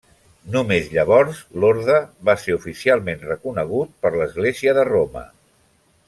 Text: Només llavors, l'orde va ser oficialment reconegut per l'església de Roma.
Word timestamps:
Només 0.53 0.87
llavors, 0.93 1.41
l'orde 1.63 1.97
va 2.29 2.35
ser 2.43 2.55
oficialment 2.55 3.21
reconegut 3.27 3.93
per 4.07 4.13
l'església 4.15 4.75
de 4.79 4.87
Roma. 4.91 5.23